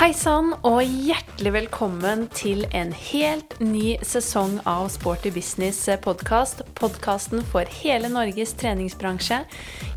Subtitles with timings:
[0.00, 6.62] Hei sann, og hjertelig velkommen til en helt ny sesong av Sporty business podkast.
[6.78, 9.42] Podkasten for hele Norges treningsbransje.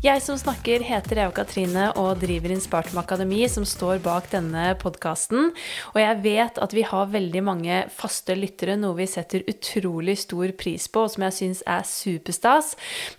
[0.04, 5.54] Jeg som snakker, heter Eva Katrine og driver Inspartum Akademi, som står bak denne podkasten.
[5.94, 10.52] Og jeg vet at vi har veldig mange faste lyttere, noe vi setter utrolig stor
[10.60, 12.74] pris på, og som jeg syns er superstas.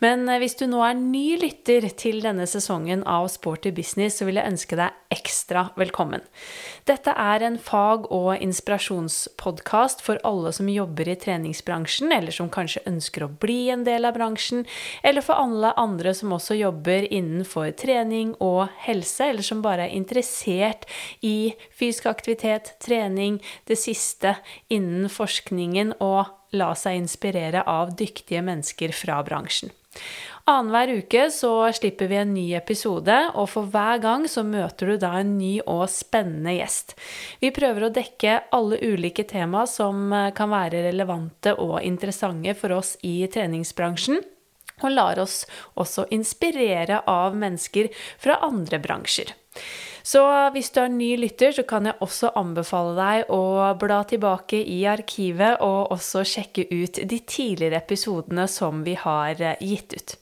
[0.06, 4.30] Men eh, hvis du nå er ny lytter til denne sesongen av Sporty business, så
[4.30, 6.22] vil jeg ønske deg ekstra velkommen.
[6.85, 12.84] Dette er en fag- og inspirasjonspodkast for alle som jobber i treningsbransjen, eller som kanskje
[12.85, 14.67] ønsker å bli en del av bransjen,
[15.02, 19.98] eller for alle andre som også jobber innenfor trening og helse, eller som bare er
[19.98, 20.85] interessert
[21.25, 24.36] i fysisk aktivitet, trening, det siste
[24.70, 29.73] innen forskningen, og la seg inspirere av dyktige mennesker fra bransjen.
[30.45, 35.00] Annenhver uke så slipper vi en ny episode, og for hver gang så møter du
[35.02, 36.94] da en ny og spennende gjest.
[37.42, 42.78] Vi prøver å dekke alle ulike tema som eh, kan være relevante og interessante for
[42.78, 44.22] oss i treningsbransjen.
[44.83, 45.47] Og lar oss
[45.81, 47.89] også inspirere av mennesker
[48.22, 49.33] fra andre bransjer.
[50.06, 50.22] Så
[50.53, 54.84] hvis du er ny lytter, så kan jeg også anbefale deg å bla tilbake i
[54.89, 60.16] arkivet og også sjekke ut de tidligere episodene som vi har eh, gitt ut.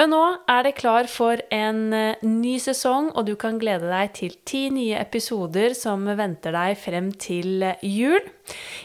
[0.00, 4.14] Men nå er det klar for en eh, ny sesong, og du kan glede deg
[4.16, 8.24] til ti nye episoder som venter deg frem til eh, jul.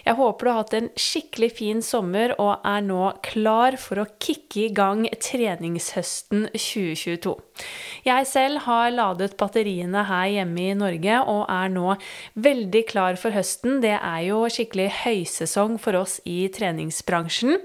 [0.04, 4.10] Jeg håper du har hatt en skikkelig fin sommer og er nå klar for å
[4.20, 7.32] kicke i gang treningshøsten 2022.
[8.10, 11.96] Jeg selv har ladet batteriene her hjemme i Norge og er nå
[12.44, 13.80] veldig klar for høsten.
[13.86, 17.56] Det er jo skikkelig høysesong for oss i treningsbransjen.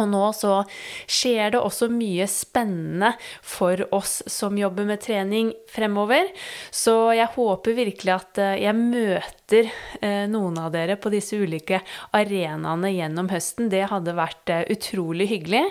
[0.00, 0.62] Og nå så
[1.06, 3.12] skjer det også mye spennende
[3.44, 6.30] for oss som jobber med trening fremover.
[6.74, 11.82] Så jeg håper virkelig at eh, jeg møter eh, noen av dere på disse ulike
[12.16, 13.68] arenaene gjennom høsten.
[13.72, 15.64] Det hadde vært eh, utrolig hyggelig.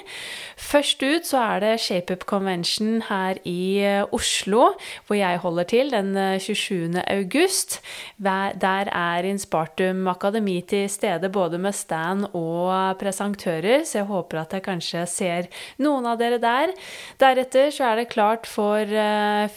[0.61, 3.81] Først ut så er det ShapeUp Convention her i
[4.13, 4.73] Oslo,
[5.07, 7.01] hvor jeg holder til den 27.
[7.01, 7.79] august.
[8.21, 13.83] Der er Inspartum Akademi til stede både med stand og presentører.
[13.85, 15.49] så jeg håper at jeg kanskje ser
[15.81, 16.73] noen av dere der.
[17.19, 18.85] Deretter så er det klart for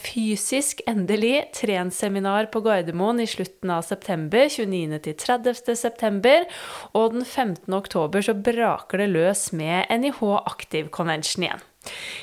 [0.01, 4.06] fysisk, endelig, trenseminar på Gardermoen i slutten av september.
[4.09, 4.99] 29.
[5.05, 5.77] til 30.
[5.77, 6.47] september.
[6.95, 7.73] Og den 15.
[7.75, 11.65] oktober så braker det løs med NIH Aktiv Convention igjen.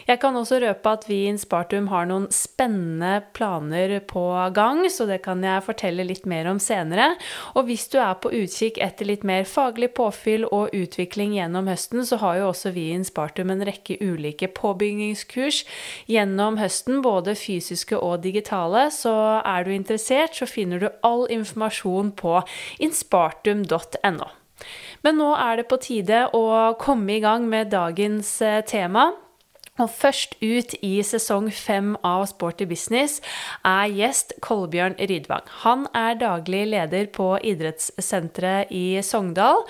[0.07, 4.24] Jeg kan også røpe at vi i Inspartum har noen spennende planer på
[4.56, 7.13] gang, så det kan jeg fortelle litt mer om senere.
[7.56, 12.03] Og hvis du er på utkikk etter litt mer faglig påfyll og utvikling gjennom høsten,
[12.07, 15.63] så har jo også vi i Inspartum en rekke ulike påbyggingskurs
[16.12, 18.90] gjennom høsten, både fysiske og digitale.
[18.94, 22.40] Så er du interessert, så finner du all informasjon på
[22.84, 24.31] inspartum.no.
[25.03, 26.46] Men nå er det på tide å
[26.79, 29.12] komme i gang med dagens eh, tema.
[29.81, 33.16] Og først ut i sesong fem av Sporty business
[33.66, 35.47] er gjest Kolbjørn Rydvang.
[35.63, 39.63] Han er daglig leder på idrettssenteret i Sogndal,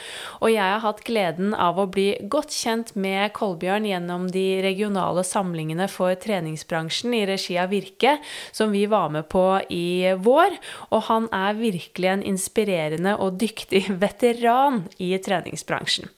[0.43, 5.23] og jeg har hatt gleden av å bli godt kjent med Kolbjørn gjennom de regionale
[5.23, 8.17] samlingene for treningsbransjen i regi av Virke,
[8.51, 10.59] som vi var med på i vår.
[10.91, 16.11] Og han er virkelig en inspirerende og dyktig veteran i treningsbransjen.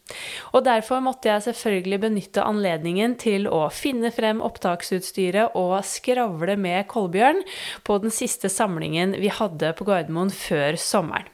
[0.58, 6.88] Og derfor måtte jeg selvfølgelig benytte anledningen til å finne frem opptaksutstyret og skravle med
[6.92, 7.44] Kolbjørn
[7.86, 11.30] på den siste samlingen vi hadde på Gardermoen før sommeren.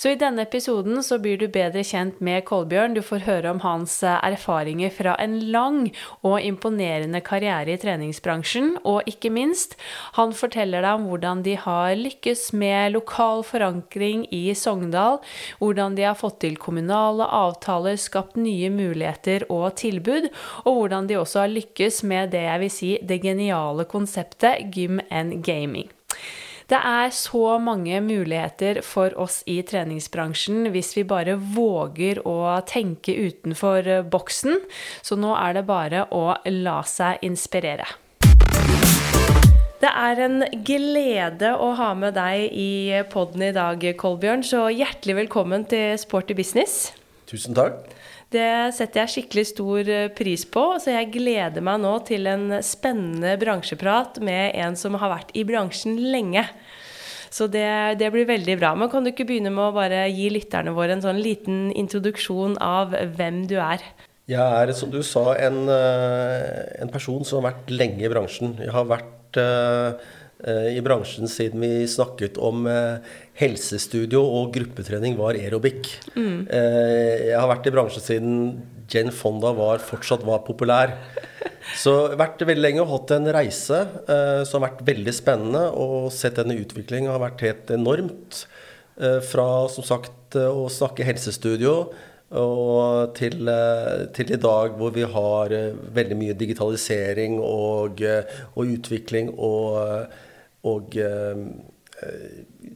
[0.00, 2.96] Så i denne episoden så blir du bedre kjent med Kolbjørn.
[2.96, 5.84] Du får høre om hans eh, erfaringer fra en lang
[6.26, 9.76] og imponerende karriere i treningsbransjen, og ikke minst,
[10.18, 15.20] han forteller deg om hvordan de har lykkes med lokal forankring i Sogndal,
[15.62, 20.30] hvordan de har fått til kommunale avtaler, skapt nye muligheter og tilbud,
[20.64, 25.00] og hvordan de også har lykkes med det jeg vil si det geniale konseptet gym
[25.10, 25.90] and gaming.
[26.70, 33.14] Det er så mange muligheter for oss i treningsbransjen hvis vi bare våger å tenke
[33.16, 34.60] utenfor boksen.
[35.02, 37.88] Så nå er det bare å la seg inspirere.
[39.82, 44.44] Det er en glede å ha med deg i poden i dag, Kolbjørn.
[44.46, 46.92] Så hjertelig velkommen til Sporty business.
[47.26, 47.82] Tusen takk.
[48.32, 52.58] Det setter jeg skikkelig stor eh, pris på, så jeg gleder meg nå til en
[52.64, 56.46] spennende bransjeprat med en som har vært i bransjen lenge.
[57.32, 58.72] Så det, det, blir veldig bra.
[58.76, 62.58] Men kan du ikke begynne med å bare gi lytterne våre en sånn liten introduksjon
[62.60, 63.84] av hvem du er?
[64.30, 68.54] Jeg er, som du sa, en, eh, en person som har vært lenge i bransjen.
[68.60, 69.96] Jeg har vært uh,
[70.42, 72.98] i bransjen siden vi snakket om eh,
[73.38, 75.92] helsestudio og gruppetrening var aerobic.
[76.16, 78.38] Eh, jeg har vært i bransjen siden
[78.92, 80.96] Jen Fonda var, fortsatt var populær.
[81.78, 83.78] Så jeg har vært veldig lenge og hatt en reise
[84.10, 85.66] eh, som har vært veldig spennende.
[85.78, 88.44] Og sett denne utviklingen har vært helt enormt.
[89.00, 91.76] Eh, fra som sagt eh, å snakke helsestudio
[92.32, 98.24] og til, eh, til i dag hvor vi har eh, veldig mye digitalisering og, eh,
[98.56, 100.06] og utvikling og,
[100.68, 101.42] og eh,
[102.06, 102.72] eh,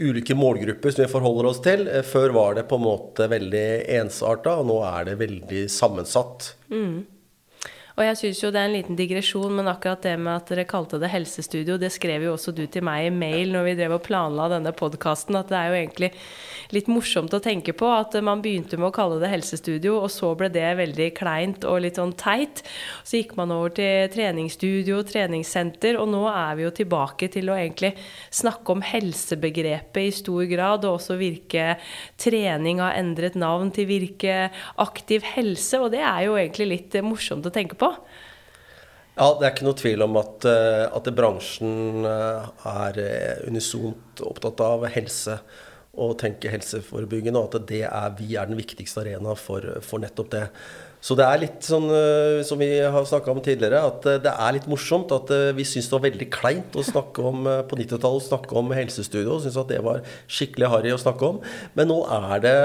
[0.00, 1.86] ulike målgrupper som vi forholder oss til.
[1.88, 3.66] Eh, Før var det på en måte veldig
[4.00, 6.52] ensarta, og nå er det veldig sammensatt.
[7.98, 10.66] Og jeg syns jo det er en liten digresjon, men akkurat det med at dere
[10.68, 13.96] kalte det helsestudio, det skrev jo også du til meg i mail når vi drev
[13.98, 16.12] og planla denne podkasten, at det er jo egentlig
[16.74, 20.32] litt morsomt å tenke på at man begynte med å kalle det helsestudio, og så
[20.38, 22.62] ble det veldig kleint og litt sånn teit.
[23.02, 27.58] Så gikk man over til treningsstudio, treningssenter, og nå er vi jo tilbake til å
[27.58, 27.92] egentlig
[28.30, 31.74] snakke om helsebegrepet i stor grad, og også Virke
[32.20, 34.48] trening har endret navn til Virke
[34.80, 37.89] aktiv helse, og det er jo egentlig litt morsomt å tenke på.
[39.16, 43.00] Ja, det er ikke noe tvil om at, eh, at bransjen eh, er
[43.50, 45.40] unisont opptatt av helse
[46.00, 50.30] og tenker helseforebyggende, og at det er, vi er den viktigste arena for, for nettopp
[50.32, 50.44] det.
[51.00, 54.32] Så det er litt sånn, eh, som vi har snakka om tidligere, at eh, det
[54.34, 57.78] er litt morsomt at eh, vi syns det var veldig kleint å snakke om på
[57.80, 59.38] 90-tallet å snakke om helsestudio.
[59.40, 61.40] Syns at det var skikkelig harry å snakke om.
[61.78, 62.58] Men nå er det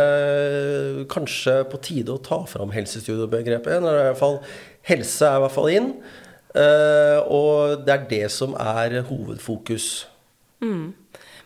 [1.14, 3.88] kanskje på tide å ta fram helsestudiobegrepet igjen.
[3.88, 4.40] eller i hvert fall
[4.86, 5.90] Helse er i hvert fall inn.
[7.26, 10.06] og det er det som er hovedfokus.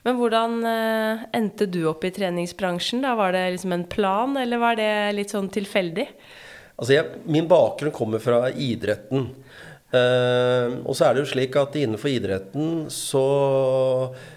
[0.03, 0.59] Men hvordan
[1.33, 3.05] endte du opp i treningsbransjen?
[3.05, 3.15] da?
[3.15, 6.09] Var det liksom en plan, eller var det litt sånn tilfeldig?
[6.79, 9.29] Altså jeg, min bakgrunn kommer fra idretten.
[9.89, 13.23] Uh, og så er det jo slik at innenfor idretten så,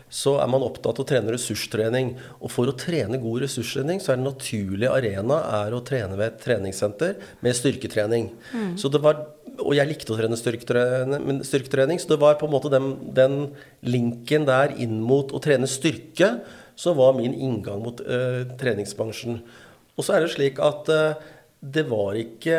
[0.09, 2.15] så er man opptatt av å trene ressurstrening.
[2.41, 6.31] Og for å trene god ressurstrening, så er den naturlige arena er å trene ved
[6.31, 8.31] et treningssenter med styrketrening.
[8.81, 9.21] Så det var,
[9.59, 13.37] og jeg likte å trene styrketrening, styrketrening, så det var på en måte den, den
[13.85, 16.39] linken der inn mot å trene styrke
[16.81, 19.43] som var min inngang mot uh, treningsbransjen.
[20.01, 21.19] Og så er det slik at eh,
[21.63, 22.57] det var ikke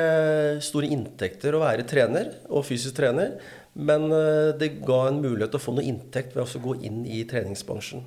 [0.64, 3.36] store inntekter å være trener og fysisk trener,
[3.74, 7.04] men eh, det ga en mulighet til å få noe inntekt ved å gå inn
[7.10, 8.06] i treningsbransjen.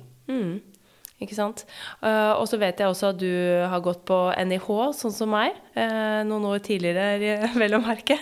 [1.21, 1.63] Ikke sant?
[2.05, 3.29] Eh, og så vet jeg også at du
[3.69, 4.17] har gått på
[4.49, 4.67] NIH,
[4.97, 5.53] sånn som meg.
[5.77, 8.17] eh, noen år tidligere, vel å merke.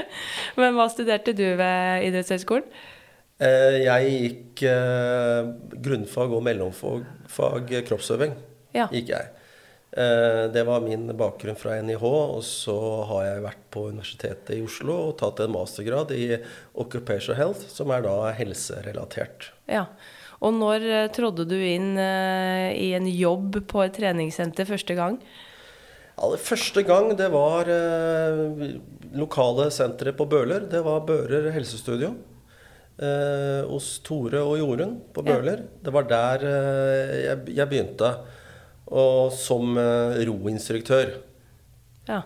[0.60, 2.68] Men hva studerte du ved idrettshøyskolen?
[3.40, 4.62] Jeg gikk
[5.80, 8.34] grunnfag og mellomfag kroppsøving.
[8.76, 8.84] Ja.
[8.92, 9.30] gikk jeg.
[9.92, 12.76] Eh, Det var min bakgrunn fra NIH, og så
[13.10, 16.38] har jeg vært på Universitetet i Oslo og tatt en mastergrad i
[16.78, 19.50] Occupational Health, som er da helserelatert.
[19.66, 19.86] Ja.
[20.40, 25.18] Og når eh, trådde du inn eh, i en jobb på et treningssenter første gang?
[26.20, 27.64] Aller første gang det var
[29.16, 30.66] lokale senteret på Bøler.
[30.68, 32.10] Det var Bører helsestudio.
[33.00, 35.40] Eh, hos Tore og Jorunn på Ja.
[35.40, 38.10] Det var der jeg, jeg begynte.
[38.90, 41.14] Og som eh, roinstruktør.
[42.08, 42.22] Ja.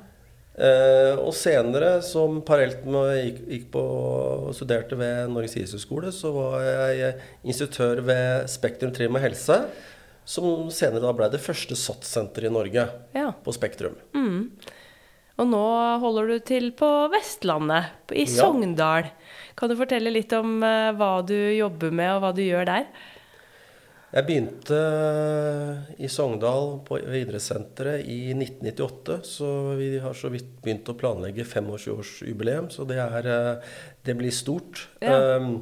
[0.55, 3.83] Eh, og senere, som parallelt med jeg gikk, gikk på
[4.55, 6.63] studerte ved Norges idrettshøgskole, så var
[6.95, 9.59] jeg instruktør ved Spektrum Trim og Helse.
[10.25, 13.27] Som senere da ble det første SATS-senteret i Norge ja.
[13.45, 13.99] på Spektrum.
[15.35, 15.65] Og nå
[16.01, 18.47] holder du til på Vestlandet, i Ja.
[18.47, 19.11] Sogndal.
[19.59, 22.87] Kan du fortelle litt om eh, hva du jobber med, og hva du gjør der?
[24.15, 24.77] Jeg begynte
[25.99, 32.69] i Sogndal på idrettssenteret i 1998, så vi har så vidt begynt å planlegge 25-årsjubileum,
[32.71, 33.73] så det, er, eh,
[34.07, 34.85] det blir stort.
[35.03, 35.41] Ja.
[35.41, 35.57] Um,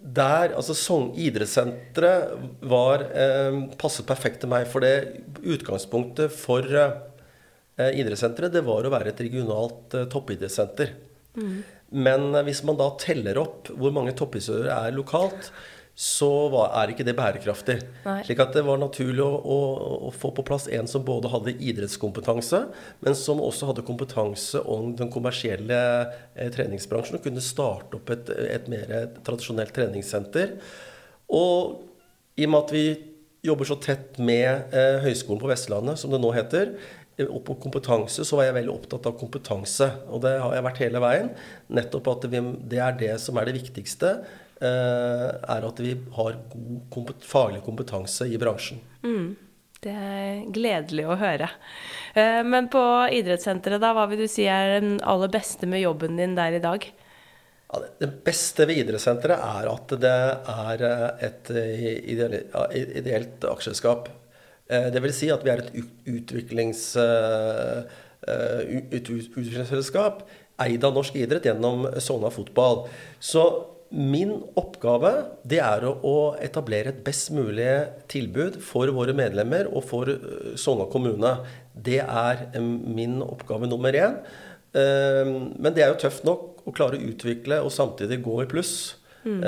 [0.00, 7.90] der, altså Sogn idrettssenteret var eh, passet perfekt til meg, for det utgangspunktet for eh,
[8.00, 10.94] idrettssenteret det var å være et regionalt eh, toppidrettssenter.
[11.36, 15.52] Men eh, hvis man da teller opp hvor mange toppidrettsutøvere er lokalt,
[16.00, 17.74] så var, er ikke det bærekraftig.
[18.06, 18.22] Nei.
[18.24, 19.58] Slik at det var naturlig å, å,
[20.08, 22.62] å få på plass en som både hadde idrettskompetanse,
[23.04, 28.32] men som også hadde kompetanse om den kommersielle eh, treningsbransjen, og kunne starte opp et,
[28.32, 30.56] et mer tradisjonelt treningssenter.
[31.36, 31.84] Og
[32.40, 32.86] i og med at vi
[33.44, 36.78] jobber så tett med eh, Høgskolen på Vestlandet, som det nå heter,
[37.20, 39.92] eh, og på kompetanse, så var jeg veldig opptatt av kompetanse.
[40.08, 41.34] Og det har jeg vært hele veien.
[41.68, 44.20] Nettopp at det er det som er det viktigste.
[44.60, 48.82] Eh, er at vi har god kompet faglig kompetanse i bransjen.
[49.80, 51.48] Det er gledelig å høre.
[52.12, 52.82] Eh, Men på
[53.16, 56.60] idrettssenteret, da, hva vil du si er den aller beste med jobben din der i
[56.60, 56.84] dag?
[57.70, 60.12] Ja, det beste ved idrettssenteret er at det
[60.52, 60.84] er
[61.24, 61.50] et
[63.00, 64.10] ideelt aksjeselskap.
[64.68, 65.72] Det vil si at vi er et
[66.10, 66.82] utviklings,
[69.00, 70.24] utviklingsselskap
[70.60, 72.84] eid av norsk idrett gjennom Sogna Fotball.
[73.18, 73.46] Så
[73.90, 75.10] min oppgave
[75.50, 77.66] det er å etablere et best mulig
[78.10, 81.32] tilbud for våre medlemmer og for eh, Sogna kommune.
[81.74, 84.20] Det er eh, min oppgave nummer én.
[84.70, 88.50] Eh, men det er jo tøft nok å klare å utvikle og samtidig gå i
[88.50, 88.74] pluss.
[89.20, 89.42] Mm.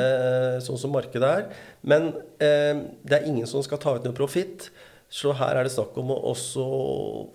[0.60, 1.44] Sånn som markedet er.
[1.80, 4.66] Men det er ingen som skal ta ut noe profitt.
[5.08, 6.64] Så her er det snakk om å også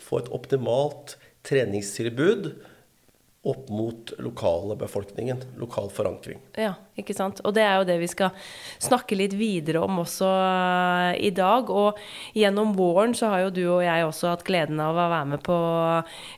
[0.06, 1.16] få et optimalt
[1.50, 2.52] treningstilbud
[3.50, 5.42] opp mot lokalbefolkningen.
[5.58, 6.44] Lokal forankring.
[6.54, 7.40] Ja, ikke sant.
[7.46, 8.34] Og det er jo det vi skal
[8.82, 11.70] snakke litt videre om også eh, i dag.
[11.70, 12.00] Og
[12.38, 15.44] gjennom våren så har jo du og jeg også hatt gleden av å være med
[15.46, 15.58] på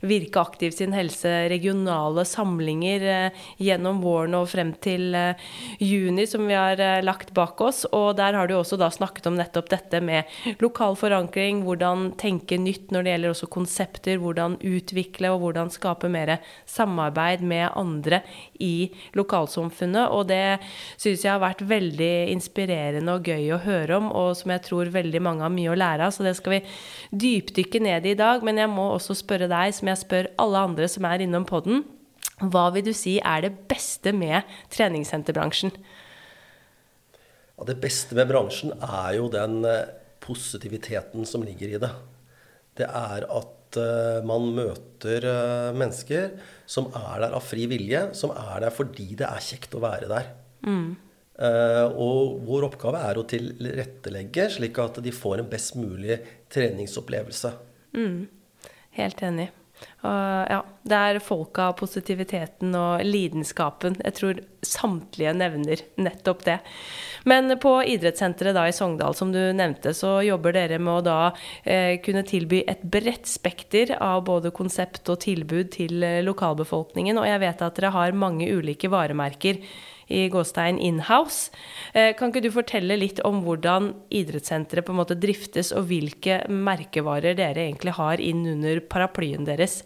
[0.09, 5.49] Virke aktiv sin helse regionale samlinger eh, gjennom våren og frem til eh,
[5.79, 7.85] juni, som vi har lagt bak oss.
[7.95, 12.59] Og der har du også da snakket om nettopp dette med lokal forankring, hvordan tenke
[12.59, 16.35] nytt når det gjelder også konsepter, hvordan utvikle og hvordan skape mer
[16.69, 18.21] samarbeid med andre
[18.59, 20.11] i lokalsamfunnet.
[20.11, 20.59] Og det
[20.99, 24.91] syns jeg har vært veldig inspirerende og gøy å høre om, og som jeg tror
[24.93, 26.15] veldig mange har mye å lære av.
[26.15, 26.63] Så det skal vi
[27.25, 28.43] dypdykke ned i i dag.
[28.45, 31.85] Men jeg må også spørre deg, som jeg spør alle andre som er innom poden.
[32.39, 35.73] Hva vil du si er det beste med treningssenterbransjen?
[37.59, 39.89] Ja, det beste med bransjen er jo den eh,
[40.23, 41.91] positiviteten som ligger i det.
[42.79, 46.31] Det er at uh, man møter uh, mennesker
[46.69, 50.09] som er der av fri vilje, som er der fordi det er kjekt å være
[50.09, 50.31] der.
[50.65, 50.89] Mm.
[51.39, 56.19] Uh, og vår oppgave er å tilrettelegge slik at de får en best mulig
[56.51, 57.53] treningsopplevelse.
[57.95, 58.27] Mm.
[58.97, 59.49] Helt enig.
[59.99, 63.97] Og ja, det er folka, positiviteten og lidenskapen.
[64.05, 66.57] Jeg tror samtlige nevner nettopp det.
[67.27, 71.17] Men på idrettssenteret da i Sogndal, som du nevnte, så jobber dere med å da
[71.63, 77.19] eh, kunne tilby et bredt spekter av både konsept og tilbud til eh, lokalbefolkningen.
[77.19, 79.59] Og jeg vet at dere har mange ulike varemerker
[80.09, 81.53] i Gåstein Inhouse.
[81.93, 86.41] Eh, kan ikke du fortelle litt om hvordan idrettssenteret på en måte driftes, og hvilke
[86.49, 89.83] merkevarer dere egentlig har inn under paraplyen deres?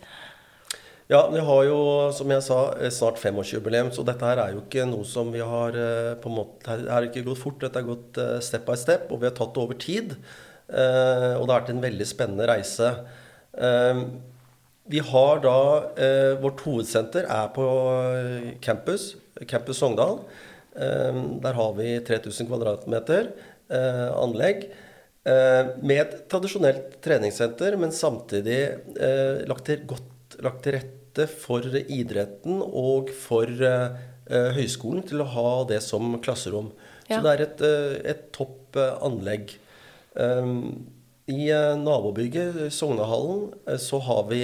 [1.12, 1.80] Ja, vi har jo,
[2.16, 5.44] som jeg sa, eh, snart femårsjubileum, så dette her er jo ikke noe som vi
[5.44, 8.76] har eh, på en måte, Det har ikke gått fort, dette har gått step by
[8.76, 10.18] step, og vi har tatt det over tid.
[10.74, 12.88] Og det har vært en veldig spennende reise.
[14.92, 15.60] Vi har da
[16.44, 17.66] Vårt hovedsenter er på
[18.62, 19.14] campus
[19.48, 20.20] Campus Sogndal.
[20.76, 23.30] Eh, der har vi 3000 kvadratmeter
[23.70, 24.68] eh, anlegg.
[25.24, 28.60] Eh, med et tradisjonelt treningssenter, men samtidig
[28.98, 33.46] eh, lagt til, godt lagt til rette for idretten og for
[34.34, 36.72] høyskolen til å ha det som klasserom.
[37.06, 37.20] Ja.
[37.20, 37.62] Så det er et,
[38.16, 39.54] et topp anlegg.
[40.18, 40.88] Ehm,
[41.32, 41.48] I
[41.80, 44.42] nabobygget, Sognehallen, så har vi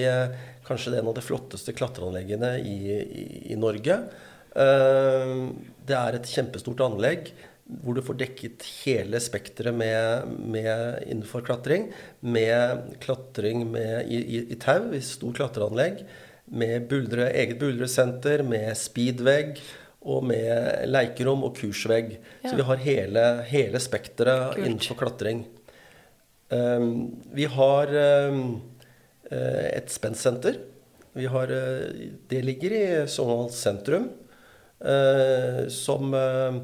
[0.68, 3.98] kanskje en av de flotteste klatreanleggene i, i, i Norge.
[4.56, 5.34] Eh,
[5.90, 7.32] det er et kjempestort anlegg
[7.70, 11.92] hvor du får dekket hele spekteret med, med, innenfor klatring.
[12.26, 16.02] Med klatring med, i, i, i tau, i stort klatreanlegg.
[16.50, 19.62] Med buldre, eget buldresenter, med speedvegg
[20.10, 22.16] og med leikerom og kursvegg.
[22.42, 22.50] Ja.
[22.50, 25.46] Så vi har hele, hele spekteret innenfor klatring.
[26.50, 27.94] Um, vi har
[28.30, 28.62] um,
[29.30, 30.58] et spennsenter.
[31.30, 31.52] Har,
[32.32, 34.08] det ligger i Sogndal sentrum.
[34.80, 36.56] Eh, som eh,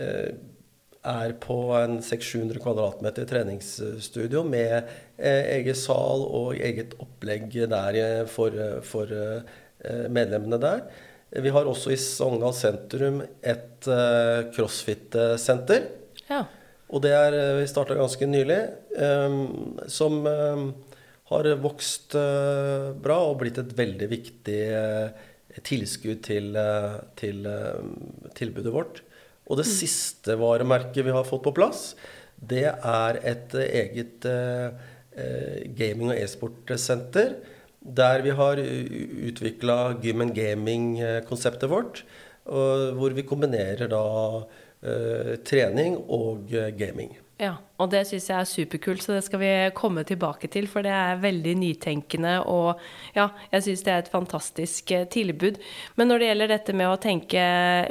[0.00, 0.30] eh,
[1.02, 4.88] er på en 600-700 kvadratmeter treningsstudio med
[5.20, 8.52] egen sal og eget opplegg der for,
[8.84, 9.08] for
[10.12, 10.82] medlemmene der.
[11.40, 13.88] Vi har også i Sogndal sentrum et
[14.52, 15.88] crossfit-senter.
[16.28, 16.42] Ja.
[16.90, 18.60] Og det er vi starta ganske nylig.
[19.86, 20.26] som
[21.30, 24.62] har vokst bra og blitt et veldig viktig
[25.66, 27.82] tilskudd til, eh, til eh,
[28.36, 29.02] tilbudet vårt.
[29.50, 29.72] Og det mm.
[29.72, 31.94] siste varemerket vi har fått på plass,
[32.40, 34.70] det er et eget eh,
[35.76, 37.40] gaming- og e-sportsenter.
[37.80, 42.02] Der vi har utvikla gym and gaming-konseptet vårt.
[42.44, 44.02] Hvor vi kombinerer da
[45.44, 47.10] trening og gaming.
[47.40, 50.66] Ja, og det syns jeg er superkult, så det skal vi komme tilbake til.
[50.68, 52.80] For det er veldig nytenkende, og
[53.16, 55.56] ja, jeg syns det er et fantastisk eh, tilbud.
[55.96, 57.44] Men når det gjelder dette med å tenke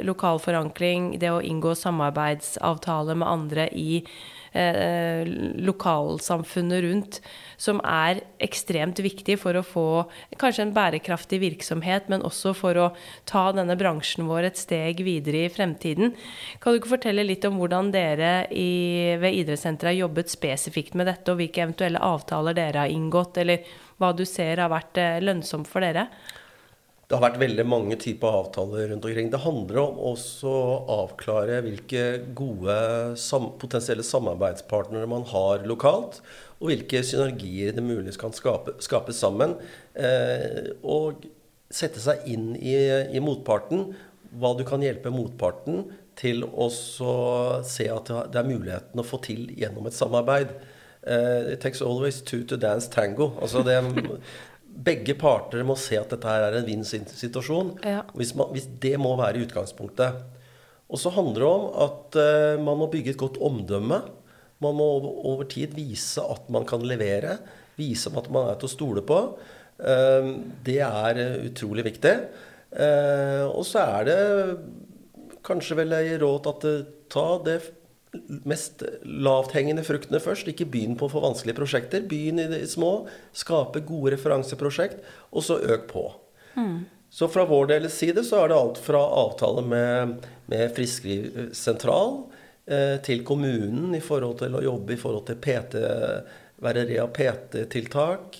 [0.06, 4.04] lokal forankring, det å inngå samarbeidsavtale med andre i
[4.54, 5.26] eh,
[5.66, 7.20] lokalsamfunnet rundt,
[7.60, 9.86] som er ekstremt viktig for å få
[10.40, 12.88] kanskje en bærekraftig virksomhet, men også for å
[13.28, 16.14] ta denne bransjen vår et steg videre i fremtiden.
[16.60, 21.10] Kan du ikke fortelle litt om hvordan dere i, ved idrettssenteret har jobbet spesifikt med
[21.10, 23.68] dette, og hvilke eventuelle avtaler dere har inngått, eller
[24.00, 26.08] hva du ser har vært eh, lønnsomt for dere?
[27.10, 29.32] Det har vært veldig mange typer avtaler rundt omkring.
[29.32, 32.04] Det handler om også å avklare hvilke
[32.38, 32.76] gode
[33.18, 36.20] sam potensielle samarbeidspartnere man har lokalt,
[36.60, 39.56] og hvilke synergier det muligens kan skape, skape sammen.
[39.98, 41.26] Eh, og
[41.66, 43.88] sette seg inn i, i, motparten,
[44.38, 45.88] hva du kan hjelpe motparten
[46.20, 50.54] til å se at det er muligheten å få til gjennom et samarbeid.
[51.00, 53.32] Uh, it takes always two to dance tango.
[53.40, 53.78] Altså det,
[54.70, 57.74] begge parter må se at dette her er en vinn-situasjon.
[57.84, 58.02] Ja.
[58.16, 60.20] Hvis, hvis, det må være utgangspunktet.
[60.90, 64.00] Og så handler det om at uh, man må bygge et godt omdømme.
[64.60, 67.38] Man må over, over, tid vise at man kan levere.
[67.78, 69.20] Vise at man er til å stole på.
[69.80, 70.32] Uh,
[70.66, 72.14] det er utrolig viktig.
[72.70, 74.20] Uh, og så er det
[75.46, 77.60] kanskje vel ei råd til at ta det
[78.48, 80.48] mest lavthengende fruktene først.
[80.50, 82.04] Ikke begynn på for vanskelige prosjekter.
[82.10, 83.06] Begynn i det små.
[83.36, 86.06] Skape gode referanseprosjekt, og så øk på.
[86.56, 86.84] Mm.
[87.10, 92.20] Så fra vår deres side så er det alt fra avtale med, med Frisklivssentral
[92.70, 95.82] eh, til kommunen i forhold til å jobbe i forhold til PT,
[96.62, 98.38] være rea-PT-tiltak,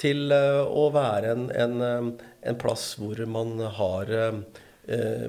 [0.00, 4.65] til eh, å være en, en, eh, en, plass hvor man har eh, Eh,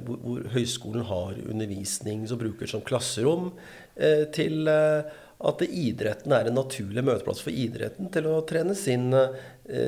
[0.06, 3.52] hvor, hvor, høyskolen har undervisning som bruker som klasserom,
[3.96, 9.12] eh, til eh, at idretten er en naturlig møteplass for idretten til å trene sin,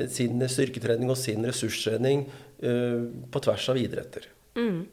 [0.06, 2.22] sin styrketrening og sin ressurstrening
[2.62, 4.28] på tvers av idretter.
[4.54, 4.84] Mm.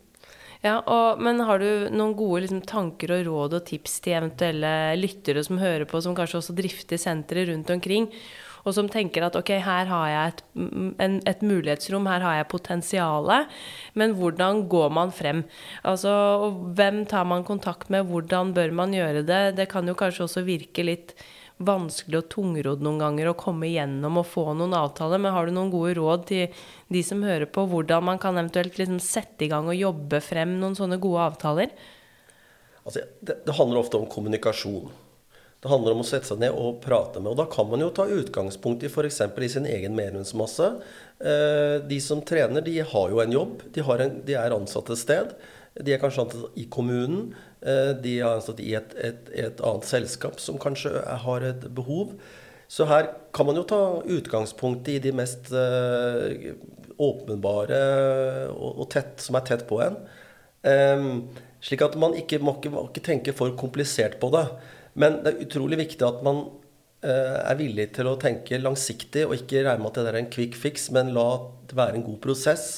[0.65, 4.73] Ja, og, Men har du noen gode liksom, tanker og råd og tips til eventuelle
[4.97, 8.09] lyttere som hører på, som kanskje også drifter senteret rundt omkring?
[8.67, 10.43] Og som tenker at ok, her har jeg et,
[11.03, 13.55] en, et mulighetsrom, her har jeg potensialet,
[13.97, 15.45] men hvordan går man frem?
[15.87, 16.11] Altså,
[16.77, 19.41] hvem tar man kontakt med, hvordan bør man gjøre det?
[19.57, 21.15] Det kan jo kanskje også virke litt
[21.57, 25.55] vanskelig og tungrodd noen ganger å komme igjennom og få noen avtaler, men har du
[25.55, 26.59] noen gode råd til
[26.93, 30.57] de som hører på, hvordan man kan eventuelt liksom sette i gang og jobbe frem
[30.61, 31.73] noen sånne gode avtaler?
[32.83, 34.93] Altså, det, det handler ofte om kommunikasjon.
[35.57, 37.31] Det handler om å sette seg ned og prate med.
[37.31, 39.21] Og da kan man jo ta utgangspunkt i f.eks.
[39.25, 40.69] i sin egen medlemsmasse.
[41.17, 43.63] Eh, de som trener, de har jo en jobb.
[43.73, 45.33] De, en, de er ansatt et sted.
[45.81, 47.31] De er kanskje ansatt i kommunen.
[47.65, 50.93] Eh, de er ansatt i et, et, et, annet selskap som kanskje
[51.25, 52.13] har et behov.
[52.69, 56.53] Så her kan man jo ta utgangspunkt i de mest eh,
[57.01, 57.81] åpenbare
[58.53, 59.97] og, tett, som er tett på en.
[61.63, 64.47] Slik at man ikke må ikke, må ikke tenke for komplisert på det.
[64.97, 66.43] Men det er utrolig viktig at man
[67.05, 70.31] eh, er villig til å tenke langsiktig og ikke regne med at det er en
[70.33, 71.27] quick fix, men la
[71.69, 72.69] det være en god prosess.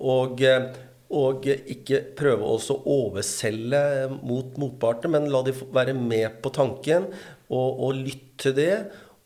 [0.00, 0.70] Og, eh,
[1.14, 3.82] og ikke prøve å overselge
[4.22, 7.08] mot motparten, men la de være med på tanken
[7.50, 8.74] og, og lytte til det.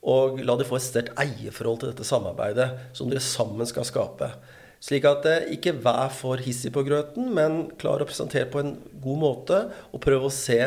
[0.05, 4.29] Og la de få et sterkt eierforhold til dette samarbeidet som dere sammen skal skape.
[4.85, 8.75] Slik at eh, ikke vær for hissig på grøten, men klar å presentere på en
[9.01, 9.61] god måte.
[9.97, 10.59] Og prøv å se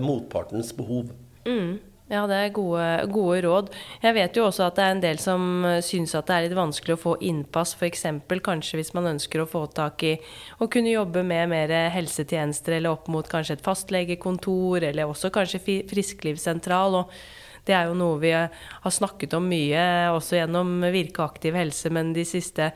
[0.00, 1.10] motpartens behov.
[1.48, 1.78] Mm.
[2.12, 3.70] Ja, det er gode, gode, råd.
[4.02, 6.44] Jeg vet jo også at det er en del som eh, syns at det er
[6.46, 8.04] litt vanskelig å få innpass, f.eks.
[8.44, 10.12] kanskje hvis man ønsker å få tak i
[10.60, 15.62] å kunne jobbe med mer helsetjenester, eller opp mot kanskje et fastlegekontor, eller også kanskje
[15.88, 17.00] frisklivssentral.
[17.00, 17.16] og
[17.64, 22.12] det er jo noe vi har snakket om mye også gjennom Virke aktiv helse, men
[22.16, 22.70] de siste,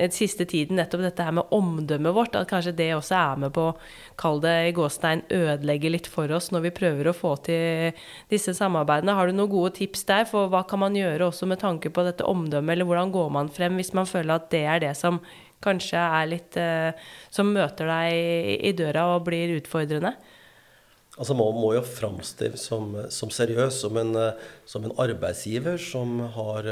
[0.00, 2.34] den siste tiden nettopp dette her med omdømmet vårt.
[2.38, 3.76] At kanskje det også er med på å
[4.18, 8.02] kall det i gåstein ødelegge litt for oss når vi prøver å få til
[8.32, 9.14] disse samarbeidene.
[9.14, 12.06] Har du noen gode tips der for hva kan man gjøre også med tanke på
[12.06, 15.22] dette omdømmet, eller hvordan går man frem hvis man føler at det er det som
[15.62, 16.90] kanskje er litt eh,
[17.30, 20.16] Som møter deg i døra og blir utfordrende?
[21.18, 24.16] Altså Man må jo framstille som, som seriøs, som en,
[24.64, 26.68] som en, arbeidsgiver som, har,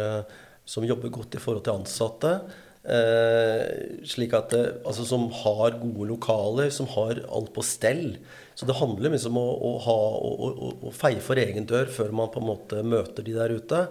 [0.64, 2.32] som, jobber godt i forhold til ansatte.
[2.80, 8.16] Eh, slik at det, altså Som har gode lokaler, som har alt på stell.
[8.54, 12.12] Så det handler liksom om å, å, ha, å, å, feie for egen dør før
[12.16, 13.84] man på en måte møter de der ute.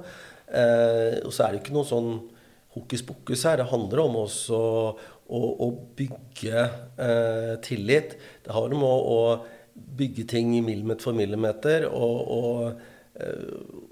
[0.50, 2.12] Eh, og så er det ikke noe sånn
[2.74, 3.62] hokus pokus her.
[3.62, 4.60] Det handler om også
[5.30, 6.66] å, bygge
[6.98, 8.18] eh, tillit.
[8.46, 9.22] Det handler om å
[10.00, 12.82] bygge ting millimeter for millimeter og, og
[13.20, 13.86] uh,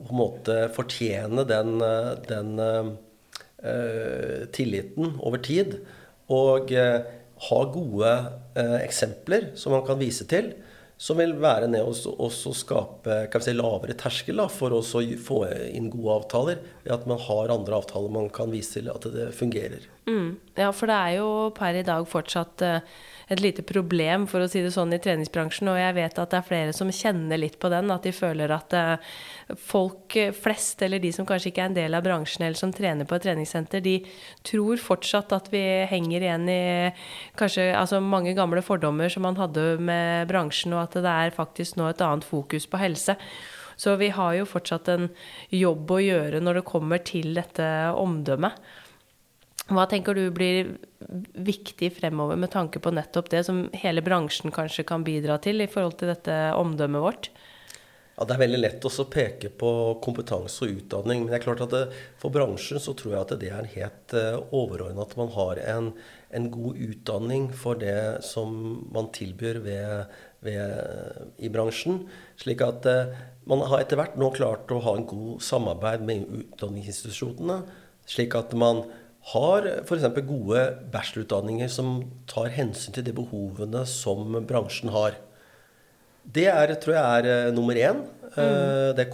[0.00, 1.74] på en måte fortjene den,
[2.24, 2.90] den uh,
[4.56, 5.78] tilliten over tid.
[6.32, 8.10] Og uh, ha gode
[8.60, 10.52] eksempler som man kan vise til.
[11.00, 15.38] som vil være ned og skape si, lavere terskel da, for å få
[15.72, 16.58] inn gode avtaler.
[16.88, 19.84] At man har andre avtaler man kan vise til at det fungerer.
[20.08, 20.38] Mm.
[20.56, 22.78] Ja, for det er jo per i dag fortsatt uh,
[23.30, 25.68] et lite problem, for å si det sånn, i treningsbransjen.
[25.70, 28.54] Og jeg vet at det er flere som kjenner litt på den, at de føler
[28.56, 29.12] at uh,
[29.60, 33.06] folk flest, eller de som kanskje ikke er en del av bransjen, eller som trener
[33.08, 34.00] på et treningssenter, de
[34.46, 36.60] tror fortsatt at vi henger igjen i
[37.38, 41.78] kanskje altså mange gamle fordommer som man hadde med bransjen, og at det er faktisk
[41.78, 43.18] nå et annet fokus på helse.
[43.80, 45.08] Så vi har jo fortsatt en
[45.54, 47.66] jobb å gjøre når det kommer til dette
[47.96, 48.58] omdømmet.
[49.70, 50.74] Hva tenker du blir
[51.38, 55.70] viktig fremover med tanke på nettopp det, som hele bransjen kanskje kan bidra til i
[55.70, 57.30] forhold til dette omdømmet vårt?
[58.20, 59.68] Ja, Det er veldig lett å peke på
[60.04, 61.22] kompetanse og utdanning.
[61.22, 61.84] Men det er klart at det,
[62.20, 65.88] for bransjen så tror jeg at det er helt eh, overordna at man har en,
[66.28, 72.04] en, god utdanning for det som man tilbyr ved, ved, i bransjen.
[72.40, 73.12] Slik at uh,
[73.50, 77.62] man har etter hvert nå klart å ha en god samarbeid med utdanningsinstitusjonene.
[78.10, 78.84] Slik at man
[79.34, 80.06] har f.eks.
[80.24, 81.98] gode bachelorutdanninger som
[82.30, 85.18] tar hensyn til de behovene som bransjen har.
[86.24, 88.06] Det er, tror jeg er uh, nummer én.
[88.30, 88.94] Mm.
[88.94, 89.08] det,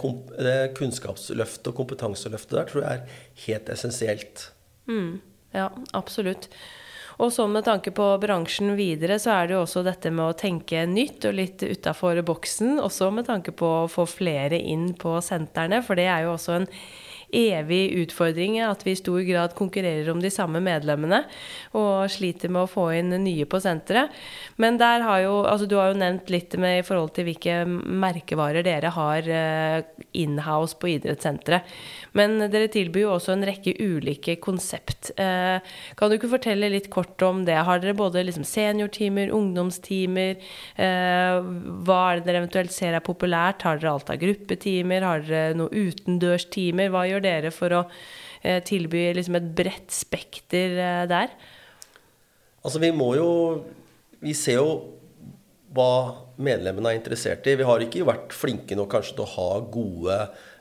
[0.45, 4.43] det, kunnskapsløftet og kompetanseløftet der tror jeg er helt essensielt.
[4.85, 5.15] Mm.
[5.57, 6.45] Ja, absolutt.
[7.17, 10.37] Og så med tanke på bransjen videre, så er det jo også dette med å
[10.37, 12.77] tenke nytt og litt utafor boksen.
[12.83, 16.59] Også med tanke på å få flere inn på sentrene, for det er jo også
[16.59, 16.69] en
[17.33, 21.23] evig utfordring at vi i stor grad konkurrerer om de samme medlemmene
[21.75, 24.13] og sliter med å få inn nye på senteret.
[24.55, 27.61] Men der har jo Altså, du har jo nevnt litt med i forhold til hvilke
[27.67, 29.83] merkevarer dere har eh,
[30.17, 31.67] inhouse på idrettssenteret.
[32.17, 35.11] Men dere tilbyr jo også en rekke ulike konsept.
[35.21, 35.59] Eh,
[35.99, 37.57] kan du ikke fortelle litt kort om det?
[37.67, 40.41] Har dere både liksom seniortimer, ungdomstimer?
[40.81, 41.37] Eh,
[41.85, 43.65] hva er det dere eventuelt ser er populært?
[43.67, 45.05] Har dere alt av gruppetimer?
[45.05, 46.91] Har dere noe utendørstimer?
[46.93, 47.83] Hva gjør dere for å
[48.41, 50.77] eh, tilby liksom et bredt spekter
[51.11, 51.33] der?
[52.63, 53.31] Altså, vi må jo
[54.17, 54.69] Vi ser jo
[55.77, 57.53] hva medlemmene er interessert i.
[57.59, 60.15] Vi har ikke vært flinke nok kanskje til å ha gode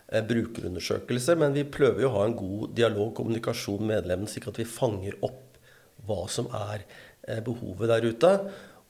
[0.06, 4.46] brukerundersøkelser, men vi prøver jo å ha en god dialog og kommunikasjon med medlemmene, slik
[4.50, 5.58] at vi fanger opp
[6.06, 6.84] hva som er
[7.26, 8.32] eh, behovet der ute.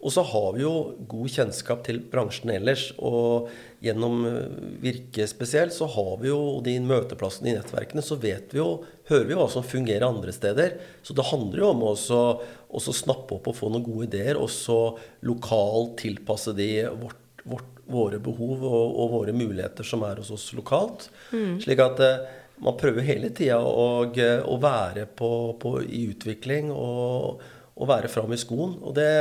[0.05, 0.73] Og så har vi jo
[1.09, 2.91] god kjennskap til bransjen ellers.
[3.01, 3.49] Og
[3.85, 8.61] gjennom eh, Virke spesielt så har vi jo de møteplassene i nettverkene, så vet vi
[8.61, 10.77] jo, hører vi hva som fungerer andre steder.
[11.07, 14.81] Så det handler jo om å snappe opp og få noen gode ideer, og så
[15.27, 20.51] lokalt tilpasse de vårt, vårt, våre behov og, og, våre muligheter som er hos oss
[20.57, 21.09] lokalt.
[21.33, 21.59] Mm.
[21.63, 22.25] Slik at eh,
[22.65, 25.31] man prøver hele tida å, å, være på,
[25.61, 27.45] på, i utvikling og,
[27.77, 28.79] og være fram i skoen.
[28.83, 29.13] og det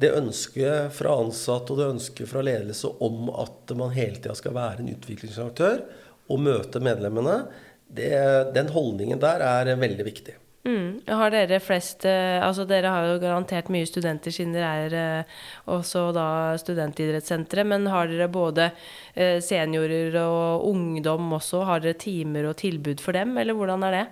[0.00, 4.54] det ønsket fra ansatte og det ønsket fra ledelse om at man hele tida skal
[4.54, 5.82] være en utviklingsaktør
[6.30, 7.42] og møte medlemmene,
[7.90, 8.12] det,
[8.54, 10.36] den holdningen der er veldig viktig.
[10.60, 11.00] Mm.
[11.08, 15.38] Har dere flest eh, Altså dere har jo garantert mye studenter siden dere er eh,
[15.72, 16.26] også da
[16.60, 17.68] studentidrettssenteret.
[17.68, 18.68] Men har dere både
[19.14, 21.64] eh, seniorer og ungdom også?
[21.68, 24.04] Har dere timer og tilbud for dem, eller hvordan er det?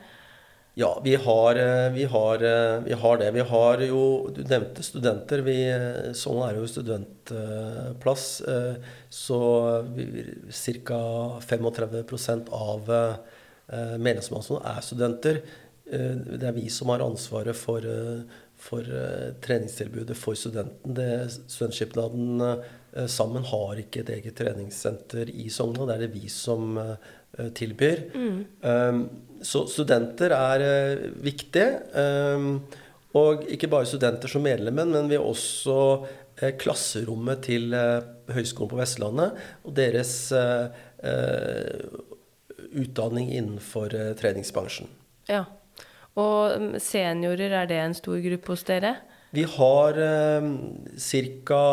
[0.79, 1.59] Ja, vi har,
[1.91, 2.43] vi, har,
[2.85, 3.33] vi har, det.
[3.35, 5.43] Vi har jo Du nevnte studenter.
[5.43, 5.57] Vi,
[6.15, 8.27] sånn er jo studentplass.
[9.11, 9.41] Så
[10.87, 11.01] ca.
[11.51, 12.93] 35% av
[13.99, 15.43] medlemsmassen er studenter.
[15.89, 17.85] Det er vi som har ansvaret for,
[18.61, 18.89] for
[19.45, 20.97] treningstilbudet for studenten.
[20.97, 21.07] Det,
[21.47, 22.43] Studentskipnaden
[23.09, 25.87] sammen har ikke et eget treningssenter i Sogna.
[25.89, 26.77] Det er det vi som
[27.57, 28.05] tilbyr.
[28.13, 28.39] Mm.
[28.61, 29.01] Um,
[29.45, 30.67] så studenter er
[31.25, 31.25] viktige.
[31.31, 31.69] viktig.
[32.37, 32.53] Um,
[33.17, 36.05] og ikke bare studenter som medlemmer, men vi har også
[36.61, 37.73] klasserommet til
[38.29, 40.13] Høgskolen på Vestlandet og deres
[42.69, 44.91] utdanning innenfor treningsbransjen.
[45.31, 45.45] Ja.
[46.19, 48.97] Og um, seniorer, er det en stor gruppe hos dere?
[49.37, 50.47] Vi har eh,
[51.47, 51.65] ca.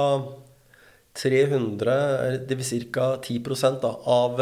[1.15, 1.93] 300,
[2.49, 2.73] dvs.
[2.91, 3.05] ca.
[3.23, 3.39] 10
[3.81, 4.41] da, av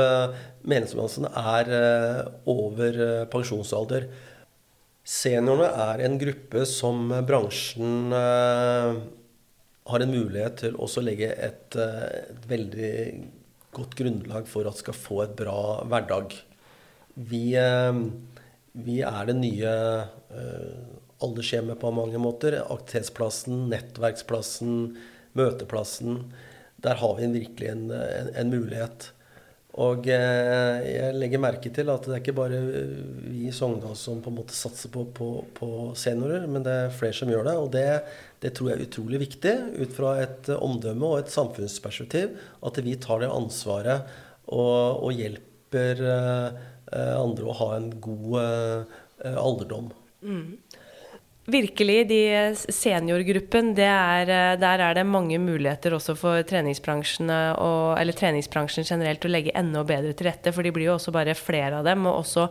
[0.67, 4.07] medlemsmassen er eh, over eh, pensjonsalder.
[5.03, 9.01] Seniorene er en gruppe som bransjen eh,
[9.91, 12.93] har en mulighet til å legge et, et veldig
[13.75, 16.37] godt grunnlag for at skal få et bra hverdag.
[17.13, 17.45] Vi,
[18.73, 19.73] vi er det nye
[21.23, 22.57] aldershjemmet på mange måter.
[22.63, 24.95] Aktivitetsplassen, nettverksplassen,
[25.37, 26.23] møteplassen.
[26.83, 29.11] Der har vi virkelig en, en, en mulighet.
[29.81, 32.59] Og eh, jeg legger merke til at det er ikke bare
[33.25, 36.93] vi i Sogndal som på en måte satser på, på, på, seniorer, men det er
[36.93, 37.55] flere som gjør det.
[37.57, 37.87] Og det,
[38.43, 42.37] det, tror jeg er utrolig viktig ut fra et omdømme og et samfunnsperspektiv.
[42.61, 44.13] At vi tar det ansvaret
[44.45, 46.61] og, og hjelper eh,
[46.93, 49.91] andre å ha en god eh, alderdom.
[50.23, 50.57] Mm.
[51.45, 51.97] Virkelig.
[52.07, 52.21] De
[52.55, 57.27] seniorgruppen, er, eh, der er det mange muligheter også for treningsbransjen,
[57.59, 60.53] og, eller treningsbransjen generelt å legge enda bedre til rette.
[60.55, 62.07] For de blir jo også bare flere av dem.
[62.07, 62.47] Og også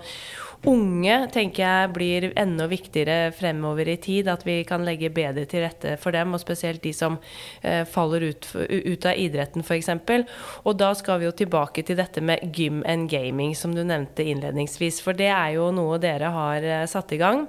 [0.68, 4.28] unge tenker jeg blir enda viktigere fremover i tid.
[4.32, 7.18] At vi kan legge bedre til rette for dem, og spesielt de som
[7.62, 9.90] eh, faller ut, ut av idretten f.eks.
[10.64, 14.26] Og da skal vi jo tilbake til dette med gym and gaming, som du nevnte
[14.26, 15.02] innledningsvis.
[15.04, 17.46] For det er jo noe dere har eh, satt i gang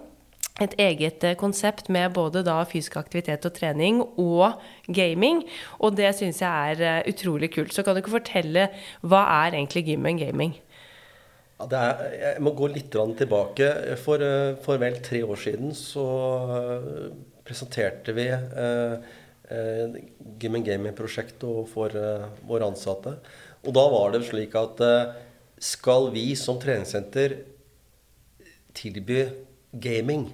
[0.61, 5.41] et eget eh, konsept med både da fysisk aktivitet og trening og gaming.
[5.81, 7.73] Og det syns jeg er eh, utrolig kult.
[7.73, 8.69] Så kan du ikke fortelle
[9.01, 10.53] hva er egentlig gym and gaming?
[11.61, 13.69] Er, jeg må gå litt tilbake.
[14.01, 16.05] For, eh, for, vel tre år siden så
[17.45, 18.95] presenterte vi eh,
[20.41, 23.17] Gym and Gaming-prosjektet for eh, våre ansatte.
[23.63, 24.81] Og da var det slik at
[25.63, 27.37] skal vi som treningssenter
[28.75, 29.21] tilby
[29.71, 30.25] gaming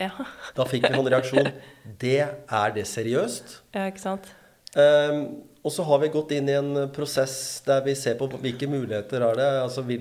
[0.00, 0.10] ja.
[0.56, 1.50] Da fikk vi en reaksjon.
[2.02, 3.60] Det er det seriøst?
[3.76, 4.30] Ja, ikke sant?
[4.74, 8.66] Um, og så har vi gått inn i en prosess der vi ser på hvilke
[8.68, 9.50] muligheter er det.
[9.62, 9.96] Altså vi,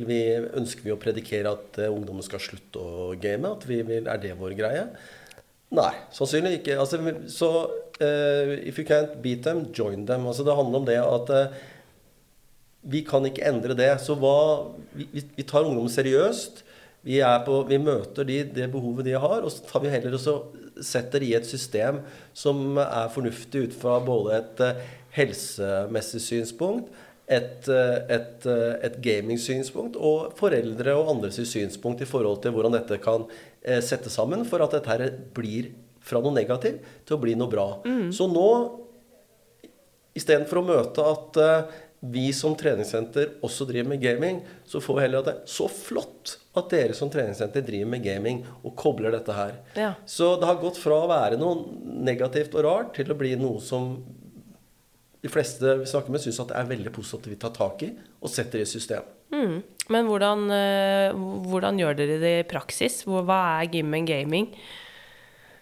[0.60, 3.48] Ønsker vi å predikere at uh, ungdommen skal slutte å game?
[3.48, 4.82] At vi vil, er det vår greie?
[5.74, 6.76] Nei, sannsynlig ikke.
[6.84, 7.00] Altså,
[7.32, 10.28] så uh, if you can't beat them, join them.
[10.28, 11.62] Altså, det handler om det at uh,
[12.92, 13.94] vi kan ikke endre det.
[14.04, 14.36] Så hva,
[14.92, 16.60] vi, vi tar ungdommen seriøst.
[17.08, 20.60] Vi, på, vi møter de, det behovet de har, og så tar vi heller og
[20.84, 22.00] setter i et system
[22.36, 24.84] som er fornuftig ut fra både et uh,
[25.16, 26.92] helsemessig synspunkt,
[27.32, 32.76] et, uh, et, uh, et gaming-synspunkt og foreldre og andres synspunkt i forhold til hvordan
[32.76, 33.28] dette kan
[33.64, 35.70] settes sammen for at dette her blir
[36.04, 37.68] fra noe negativt til å bli noe bra.
[37.88, 38.10] Mm.
[38.12, 38.50] Så nå,
[40.20, 41.40] istedenfor å møte at
[42.04, 45.70] vi som treningssenter også driver med gaming, så får vi heller at det er så
[45.72, 49.54] flott at dere som treningssenter driver med gaming og kobler dette her.
[49.80, 49.94] Ja.
[50.06, 51.64] Så det har gått fra å være noe
[52.04, 53.96] negativt og rart til å bli noe som
[55.24, 57.94] de fleste vi snakker med, syns at det er veldig positivt vi tar tak i
[58.20, 59.06] og setter i system.
[59.34, 59.60] Mm.
[59.94, 61.16] Men hvordan, eh,
[61.48, 63.02] hvordan, gjør dere det i praksis?
[63.08, 64.50] Hva er gym and gaming?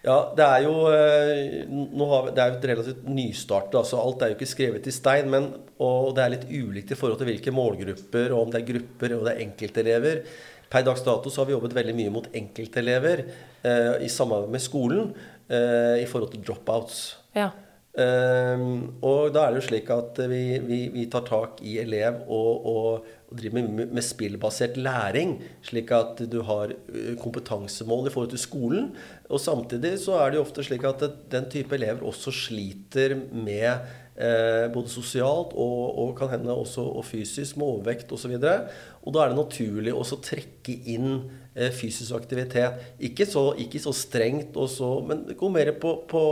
[0.02, 3.74] Ja, det er jo eh, vi, det er et relativt nystart.
[3.78, 5.30] Altså alt er jo ikke skrevet i stein.
[5.30, 8.70] Men, og det er litt ulikt i forhold til hvilke målgrupper, og om det er
[8.74, 10.24] grupper og det er enkeltelever.
[10.72, 14.64] Per dags dato så har vi jobbet veldig mye mot enkeltelever eh, i samarbeid med
[14.64, 15.12] skolen
[15.46, 17.04] eh, i forhold til dropouts.
[17.36, 17.52] Ja.
[17.92, 22.22] Um, og da er det jo slik at vi, vi, vi tar tak i elev
[22.24, 26.72] og, og, og driver med, med, spillbasert læring, slik at du har
[27.20, 28.86] kompetansemål i forhold til skolen.
[29.28, 33.68] Og samtidig så er det jo ofte slik at den type elever også sliter med
[34.16, 38.38] eh, både sosialt og, og, kan hende også og fysisk, med overvekt osv.
[38.38, 42.96] Og, så og da er det naturlig å trekke inn eh, fysisk aktivitet.
[43.04, 46.24] Ikke så, ikke så strengt, også, men går mer på, på,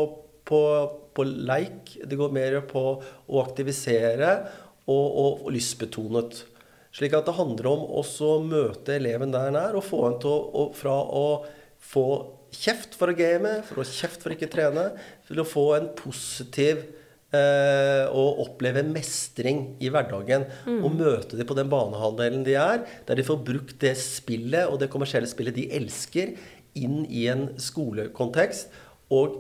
[0.48, 0.64] på
[1.16, 1.96] på leik.
[2.04, 4.32] Det går mer på å aktivisere
[4.86, 6.44] og, og, og lystbetonet.
[6.94, 10.32] Slik at det handler om å møte eleven der den er, og få en til
[10.34, 11.26] å, fra å
[11.90, 12.06] få
[12.50, 14.90] kjeft for å game, for å kjeft for å ikke trene,
[15.28, 16.82] til å få en positiv
[17.36, 20.48] eh, og oppleve mestring i hverdagen.
[20.66, 20.80] Mm.
[20.82, 24.80] Og møte dem på den banehalvdelen de er, der de får brukt det spillet og
[24.82, 26.34] det kommersielle spillet de elsker,
[26.78, 28.70] inn i en skolekontekst.
[29.14, 29.38] Og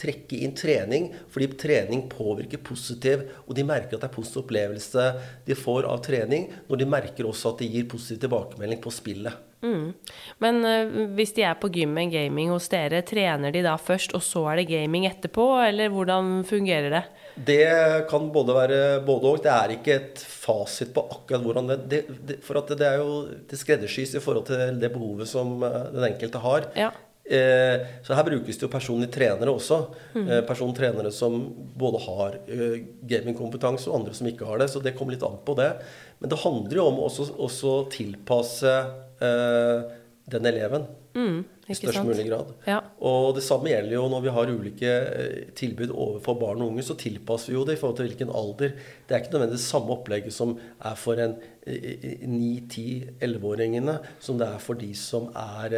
[0.00, 5.06] trekke inn trening, fordi trening påvirker positiv, og de merker at det er positiv opplevelse
[5.46, 9.46] de får av trening, når de merker også at det gir positiv tilbakemelding på spillet.
[9.60, 9.92] Mm.
[10.40, 14.14] Men uh, hvis de er på gym med gaming hos dere, trener de da først,
[14.16, 17.02] og så er det gaming etterpå, eller hvordan fungerer det?
[17.50, 17.66] Det
[18.10, 19.42] kan både være både og.
[19.44, 22.98] Det er ikke et fasit på akkurat hvordan det, det, det For at det er
[23.00, 26.66] jo det skreddersys i forhold til det behovet som eh, den enkelte har.
[26.76, 26.90] Ja.
[27.30, 29.84] Eh, så her brukes det jo personlige trenere også.
[30.16, 30.24] Mm.
[30.26, 31.36] Eh, persontrenere som
[31.78, 32.80] både har eh,
[33.12, 34.70] gamingkompetanse, og andre som ikke har det.
[34.72, 35.70] Så det kommer litt an på det.
[36.18, 38.74] Men det handler jo om å tilpasse
[39.22, 39.99] eh,
[40.30, 40.84] den eleven.
[41.14, 42.46] Mm, I størst mulig grad.
[42.68, 42.80] Ja.
[43.06, 46.82] Og det samme gjelder jo når vi har ulike eh, tilbud overfor barn og unge.
[46.86, 48.70] Så tilpasser vi jo det i forhold til hvilken alder.
[49.06, 51.34] Det er ikke nødvendigvis samme opplegget som er for en
[51.66, 55.70] 9-10-11-åringene som det er for de som er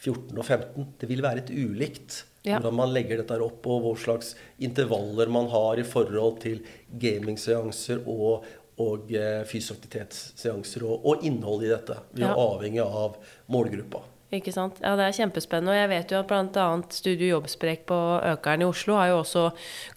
[0.00, 0.86] 14 og 15.
[1.00, 2.12] Det vil være et ulikt
[2.44, 2.56] ja.
[2.56, 4.32] hvordan man legger dette opp, og hva slags
[4.62, 6.62] intervaller man har i forhold til
[7.00, 8.46] gamingseanser og,
[8.80, 11.98] og eh, fysisk aktivitetsseanser og, og innhold i dette.
[12.16, 12.36] Vi er Ja.
[12.48, 13.16] avhengig av
[13.52, 14.02] målgruppa.
[14.30, 14.76] Ikke sant?
[14.78, 15.72] Ja, det er kjempespennende.
[15.74, 16.66] Og jeg vet jo at bl.a.
[16.94, 17.96] Studio Jobbsprek på
[18.30, 19.48] Økeren i Oslo har jo også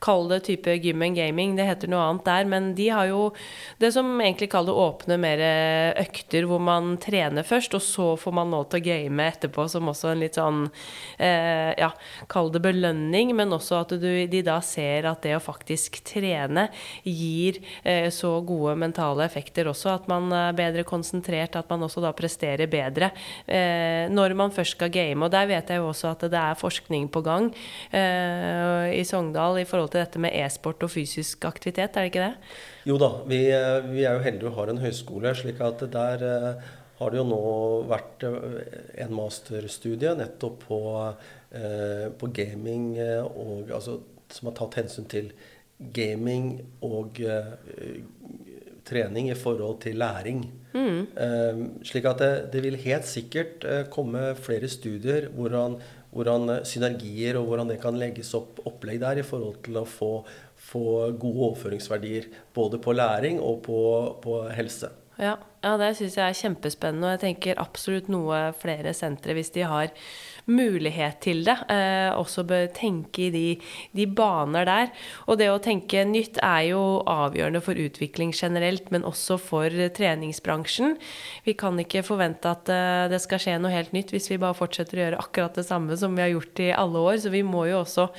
[0.01, 1.53] kall det type gym and gaming.
[1.53, 2.47] Det heter noe annet der.
[2.49, 3.27] Men de har jo
[3.77, 5.43] det som egentlig kaller åpne mer
[6.01, 9.91] økter, hvor man trener først, og så får man lov til å game etterpå, som
[9.91, 10.63] også en litt sånn
[11.21, 11.91] eh, Ja,
[12.31, 16.65] kall det belønning, men også at du, de da ser at det å faktisk trene
[17.05, 22.01] gir eh, så gode mentale effekter også, at man er bedre konsentrert, at man også
[22.01, 23.13] da presterer bedre.
[23.45, 25.19] Eh, når man først skal game.
[25.25, 27.49] Og der vet jeg jo også at det er forskning på gang
[27.91, 32.23] eh, i Sogndal i forhold til dette med e-sport og fysisk aktivitet, er det ikke
[32.23, 32.53] det?
[32.87, 36.25] Jo da, vi, eh, vi er jo heldige og har en høyskole, slik at der
[36.29, 37.43] eh, har det jo nå
[37.89, 40.81] vært en masterstudie nettopp på,
[41.57, 42.93] eh, på gaming
[43.27, 43.99] og altså
[44.33, 45.33] som har tatt hensyn til
[45.93, 46.55] gaming
[46.85, 47.19] og
[48.87, 50.43] trening i forhold til læring.
[50.73, 55.77] Eh, slik at det, det vil helt sikkert eh, komme flere studier hvordan,
[56.15, 59.85] hvordan eh, synergier og hvordan det kan legges opp opplegg der i forhold til å
[59.85, 60.11] få,
[60.57, 60.83] få
[61.21, 63.79] gode overføringsverdier både på læring og på,
[64.23, 64.89] på helse.
[65.21, 69.53] Ja, ja det syns jeg er kjempespennende, og jeg tenker absolutt noe flere sentre, hvis
[69.53, 69.93] de har
[70.49, 73.45] mulighet til det, eh, også bør tenke i de,
[73.95, 74.91] de baner der.
[75.27, 80.97] Og det å tenke nytt er jo avgjørende for utvikling generelt, men også for treningsbransjen.
[81.47, 84.57] Vi kan ikke forvente at eh, det skal skje noe helt nytt hvis vi bare
[84.57, 87.43] fortsetter å gjøre akkurat det samme som vi har gjort i alle år, så vi
[87.47, 88.09] må jo også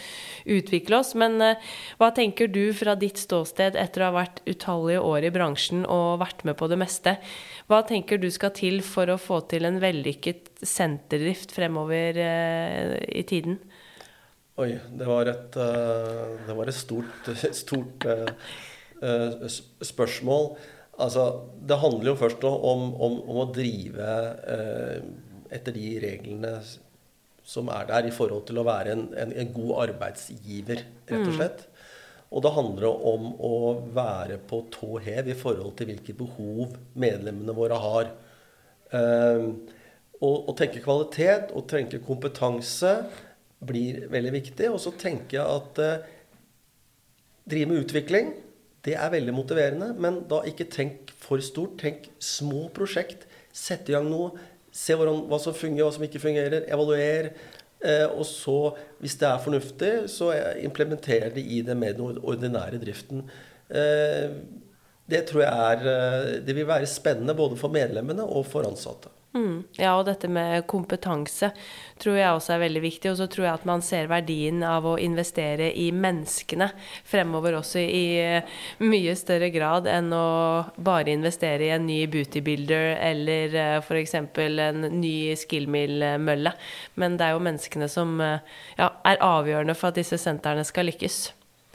[0.57, 1.15] utvikle oss.
[1.19, 5.35] Men eh, hva tenker du fra ditt ståsted etter å ha vært utallige år i
[5.35, 7.19] bransjen og vært med på det meste?
[7.69, 13.25] Hva tenker du skal til for å få til en vellykket senterdrift fremover eh, i
[13.29, 13.59] tiden?
[14.61, 17.31] Oi, det var et, eh, det var et stort,
[17.65, 19.47] stort eh,
[19.83, 20.55] spørsmål.
[21.05, 21.27] Altså,
[21.59, 24.09] det handler jo først om, om, om å drive
[25.55, 26.53] etter de reglene
[27.45, 31.35] som er der i forhold til å være en, en, en god arbeidsgiver, rett og
[31.37, 31.65] slett.
[32.35, 33.57] Og det handler om å
[33.95, 38.11] være på tå hev i forhold til hvilke behov medlemmene våre har.
[38.95, 39.45] Eh,
[40.23, 42.93] og tenke kvalitet og tenke kompetanse
[43.65, 44.71] blir veldig viktig.
[44.73, 46.09] Og så tenker jeg at eh,
[47.51, 48.33] drive med utvikling,
[48.85, 49.93] det er veldig motiverende.
[49.97, 51.79] Men da ikke tenk for stort.
[51.81, 53.29] Tenk små prosjekt.
[53.55, 54.35] Sett i gang noe.
[54.75, 56.67] Se hvordan, hva som fungerer, hva som ikke fungerer.
[56.69, 57.31] Evaluer.
[57.85, 58.59] Eh, og så,
[59.01, 63.25] hvis det er fornuftig, så eh, implementer det i det med den ordinære driften.
[63.73, 64.37] Eh,
[65.05, 69.13] det tror jeg er eh, Det vil være spennende både for medlemmene og for ansatte.
[69.35, 69.65] Mm.
[69.75, 71.49] Ja, og dette med kompetanse
[71.99, 73.11] tror jeg også er veldig viktig.
[73.11, 76.69] Og så tror jeg at man ser verdien av å investere i menneskene
[77.03, 78.55] fremover også i eh,
[78.87, 80.29] mye større grad enn å
[80.77, 84.15] bare investere i en ny beautybuilder eller eh, f.eks.
[84.15, 86.55] en ny skillmill-mølle.
[86.95, 90.93] Men det er jo menneskene som eh, ja, er avgjørende for at disse sentrene skal
[90.93, 91.25] lykkes.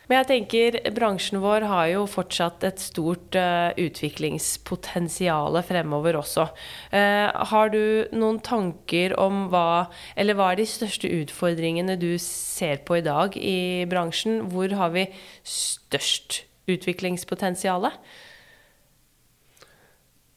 [0.09, 6.47] Men jeg tenker bransjen vår har jo fortsatt et stort uh, utviklingspotensial fremover også.
[6.89, 9.85] Uh, har du noen tanker om hva
[10.17, 14.41] Eller hva er de største utfordringene du ser på i dag i bransjen?
[14.49, 15.05] Hvor har vi
[15.45, 17.85] størst utviklingspotensial?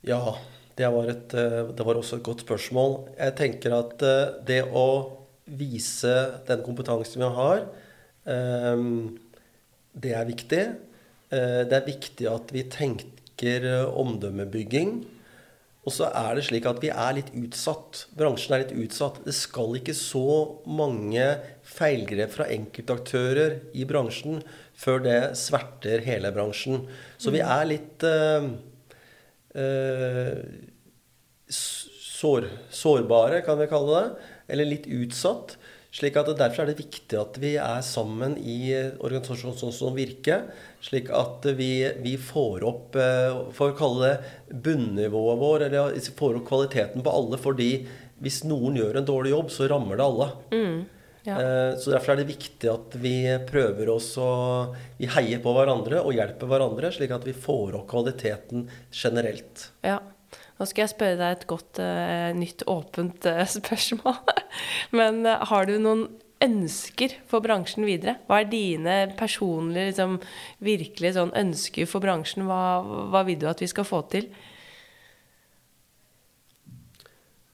[0.04, 0.20] Ja,
[0.76, 2.96] det var, et, eh, det var også et godt spørsmål.
[3.18, 4.00] Jeg tenker at
[4.48, 4.86] det å
[5.46, 6.14] vise
[6.48, 7.66] den kompetansen vi har,
[8.26, 8.86] eh,
[9.94, 10.62] det er viktig.
[11.32, 15.02] Eh, Det er viktig at vi tenker eh, omdømmebygging.
[15.82, 18.04] Og så er det slik at vi er litt utsatt.
[18.14, 19.18] Bransjen er litt utsatt.
[19.26, 21.24] Det skal ikke så mange
[21.66, 24.44] feilgrep fra enkeltaktører i bransjen
[24.78, 26.84] før det sverter hele bransjen.
[27.18, 28.46] Så vi er litt uh,
[29.58, 30.38] uh,
[31.50, 34.30] sår, sårbare, kan vi kalle det.
[34.54, 35.56] Eller litt utsatt.
[35.92, 40.38] Slik at Derfor er det viktig at vi er sammen i organisasjonen sånn som Virke.
[40.80, 46.40] Slik at vi, vi får opp eh, for å kalle det bunnivået vår, eller får
[46.40, 47.36] opp kvaliteten på alle.
[47.36, 47.70] fordi
[48.22, 50.28] hvis noen gjør en dårlig jobb, så rammer det alle.
[51.26, 51.36] Ja.
[51.36, 53.14] Eh, Så Derfor er det viktig at vi
[53.46, 57.88] prøver oss å Vi heier på hverandre og hjelper hverandre, slik at vi får opp
[57.90, 59.68] kvaliteten generelt.
[59.84, 60.00] Ja.
[60.58, 64.20] Nå skal jeg spørre deg et godt eh, nytt åpent eh, spørsmål.
[64.94, 66.06] Men eh, har du noen
[66.42, 68.16] ønsker for bransjen videre?
[68.26, 70.16] Hva er dine personlige liksom,
[70.64, 72.46] virkelig sånn ønsker for bransjen?
[72.48, 74.28] Hva, hva vil du at vi skal få til?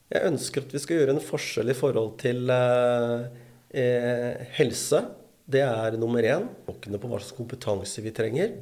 [0.09, 5.03] Jeg ønsker at vi skal gjøre en forskjell i forhold til eh, helse.
[5.49, 6.49] Det er nummer én.
[6.65, 8.57] Våkne på hva slags kompetanse vi trenger.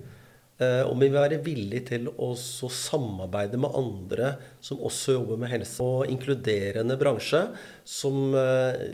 [0.57, 4.33] Eh, og vi vil være villige til å samarbeide med andre
[4.63, 5.85] som også jobber med helse.
[5.85, 7.43] Og inkluderende bransje
[7.85, 8.85] som eh,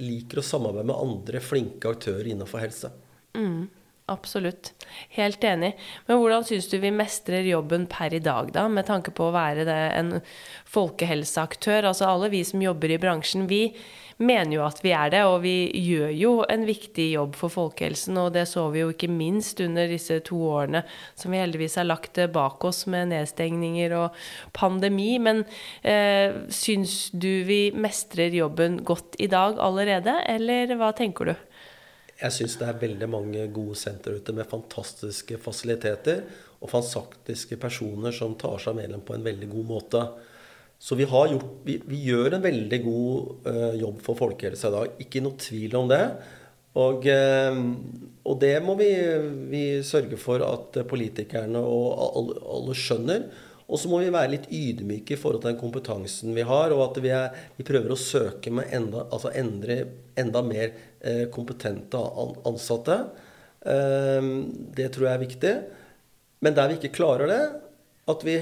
[0.00, 2.90] liker å samarbeide med andre flinke aktører innenfor helse.
[3.36, 3.66] Mm,
[4.14, 4.72] absolutt.
[5.18, 5.74] Helt enig.
[6.08, 9.34] Men hvordan syns du vi mestrer jobben per i dag, da, med tanke på å
[9.36, 10.16] være en
[10.72, 11.90] folkehelseaktør?
[11.90, 13.66] Altså alle vi som jobber i bransjen, vi
[14.22, 18.18] mener jo at vi er det, og vi gjør jo en viktig jobb for folkehelsen.
[18.20, 20.84] Og det så vi jo ikke minst under disse to årene
[21.18, 24.20] som vi heldigvis har lagt bak oss med nedstengninger og
[24.56, 25.16] pandemi.
[25.22, 25.44] Men
[25.82, 31.34] eh, syns du vi mestrer jobben godt i dag allerede, eller hva tenker du?
[32.14, 36.22] Jeg syns det er veldig mange gode sentre ute med fantastiske fasiliteter
[36.62, 40.04] og fantastiske personer som tar seg av medlem på en veldig god måte.
[40.84, 44.96] Så vi, gjort, vi, vi, gjør en veldig god uh, jobb for folkehelsa i dag.
[45.00, 46.02] Ikke noe tvil om det.
[46.76, 47.60] Og, uh,
[48.28, 48.90] og det må vi,
[49.48, 53.24] vi, sørge for at politikerne og alle, alle skjønner.
[53.64, 56.82] Og så må vi være litt ydmyke i forhold til den kompetansen vi har, og
[56.90, 59.78] at vi, er, vi prøver å søke med enda, altså endre,
[60.20, 62.02] enda mer uh, kompetente
[62.44, 62.98] ansatte.
[63.64, 65.54] Det tror jeg er viktig.
[66.44, 67.40] Men der vi ikke klarer det,
[68.12, 68.34] at vi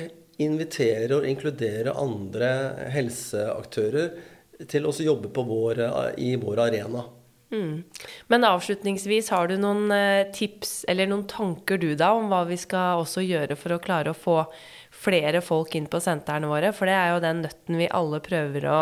[0.44, 2.52] invitere og inkludere andre
[2.92, 4.12] helseaktører
[4.70, 5.82] til å jobbe vår,
[6.20, 7.06] i vår arena.
[7.52, 7.82] Mm.
[8.26, 12.56] Men avslutningsvis, har du noen eh, tips eller noen tanker du da om hva vi
[12.56, 14.38] skal også gjøre for å klare å få
[15.02, 16.70] flere folk inn på sentrene våre?
[16.72, 18.78] For det er jo den nøtten vi alle prøver å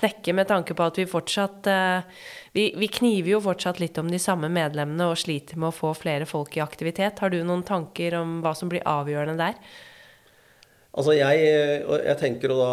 [0.00, 2.24] knekke med tanke på at vi fortsatt eh,
[2.56, 5.92] vi, vi, kniver jo fortsatt litt om de samme medlemmene og sliter med å få
[5.98, 7.20] flere folk i aktivitet.
[7.20, 9.60] Har du noen tanker om hva som blir avgjørende der?
[10.90, 11.42] Altså jeg,
[11.86, 12.70] jeg, tenker da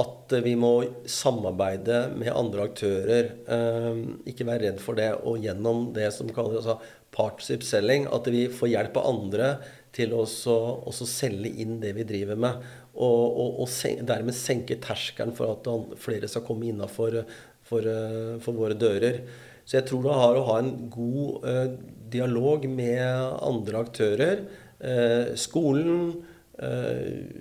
[0.00, 0.72] at vi må
[1.04, 3.30] samarbeide med andre aktører.
[3.44, 3.98] Eh,
[4.32, 5.10] ikke være redd for det.
[5.28, 6.78] Og gjennom det som kalles altså
[7.14, 9.50] partnership selling, at vi får hjelp av andre
[9.94, 12.64] til å selge inn det vi driver med.
[12.94, 17.20] Og, og, og sen, dermed senke terskelen for at flere skal komme innafor
[17.64, 19.22] for, eh, for, våre dører.
[19.64, 21.74] Så jeg tror det har å ha en god eh,
[22.12, 23.04] dialog med
[23.44, 24.44] andre aktører.
[24.80, 26.22] Eh, skolen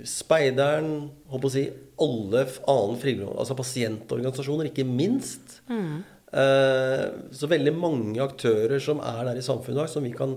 [0.10, 1.68] speideren, håper å si,
[2.02, 5.60] alle annen frivillige altså pasientorganisasjoner, ikke minst.
[5.70, 6.02] Mm.
[6.34, 10.34] Uh, så veldig mange aktører som er der i samfunnet som, vi kan,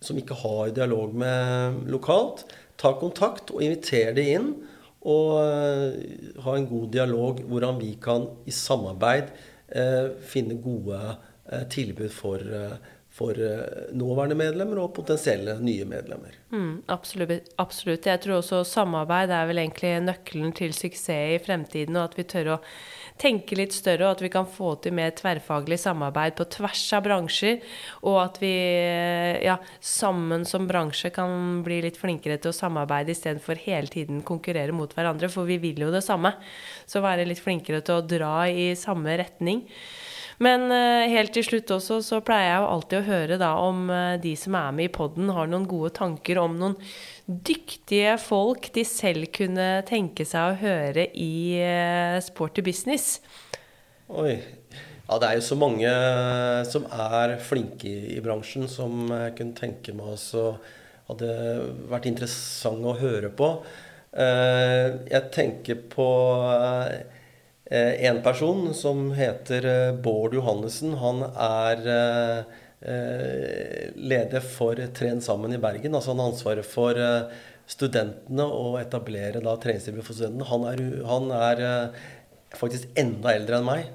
[0.00, 2.46] som ikke har dialog med lokalt,
[2.80, 4.50] ta kontakt og inviter de inn.
[5.08, 9.32] Og uh, ha en god dialog hvordan vi kan i samarbeid
[10.24, 10.96] finne gode
[11.68, 12.40] tilbud for
[13.18, 16.36] for eh, nåværende medlemmer og potensielle nye medlemmer.
[16.52, 21.98] Mm, absolutt, absolutt, Jeg tror også samarbeid er vel egentlig nøkkelen til suksess i fremtiden.
[21.98, 22.58] Og at vi tør å
[23.18, 27.06] tenke litt større, og at vi kan få til mer tverrfaglig samarbeid på tvers av
[27.08, 27.58] bransjer.
[28.06, 33.14] Og at vi eh, ja, sammen som bransje kan bli litt flinkere til å samarbeide
[33.16, 35.30] istedenfor hele tiden konkurrere mot hverandre.
[35.32, 36.36] For vi vil jo det samme.
[36.88, 39.66] Så være litt flinkere til å dra i samme retning.
[40.44, 43.88] Men uh, helt til slutt også så pleier jeg jo alltid å høre da om
[43.90, 46.76] uh, de som er med i poden, har noen gode tanker om noen
[47.26, 53.18] dyktige folk de selv kunne tenke seg å høre i uh, Sporty business.
[54.08, 54.38] Oi.
[55.08, 55.90] Ja, det er jo så mange
[56.68, 60.50] som er flinke i, bransjen, som jeg kunne tenke meg også
[61.08, 61.30] hadde
[61.88, 63.48] vært interessant å høre på.
[64.12, 66.08] Jeg tenker på
[66.88, 67.17] Eh,
[67.70, 70.94] en person som heter eh, Bård Johannessen.
[71.02, 72.42] Han er eh,
[73.94, 75.94] leder for Tren sammen i Bergen.
[75.94, 77.00] altså Han har ansvaret for
[77.68, 80.48] studentene og etablere da treningstilbud for studentene.
[80.48, 81.64] Han er, han er
[82.56, 83.90] faktisk enda eldre enn meg.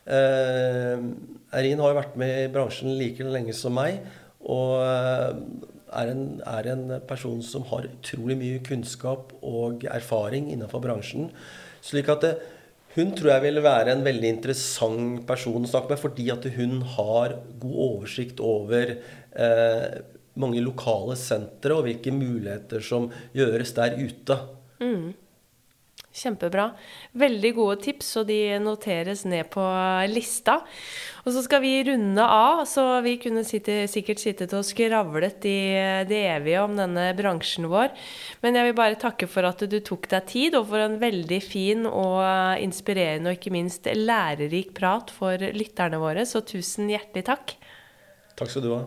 [0.09, 4.01] Eirin har jo vært med i bransjen like lenge som meg.
[4.49, 5.35] Og eh,
[6.01, 11.29] er en, er en, person som har utrolig mye kunnskap og erfaring innenfor bransjen.
[11.85, 12.57] Slik at det, eh,
[12.91, 16.81] hun tror jeg vil være en veldig interessant person å snakke med, fordi at hun
[16.97, 20.01] har god oversikt over eh,
[20.41, 24.37] mange lokale sentre og hvilke muligheter som gjøres der ute.
[24.83, 25.13] Mm.
[26.11, 26.65] Kjempebra.
[27.15, 29.63] Veldig gode tips, og de noteres ned på
[30.11, 30.57] lista.
[31.23, 35.59] Og så skal vi runde av, så vi kunne sitte, sikkert sittet og skravlet i
[36.09, 37.93] det evige om denne bransjen vår.
[38.43, 41.39] Men jeg vil bare takke for at du tok deg tid, og for en veldig
[41.45, 42.19] fin og
[42.59, 46.27] inspirerende og ikke minst lærerik prat for lytterne våre.
[46.27, 47.55] Så tusen hjertelig takk.
[48.35, 48.83] Takk skal du ha.